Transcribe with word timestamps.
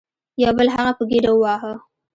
یو 0.43 0.51
بل 0.57 0.67
هغه 0.75 0.91
په 0.97 1.03
ګیډه 1.09 1.31
وواهه. 1.33 1.73